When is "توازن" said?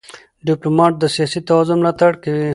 1.47-1.77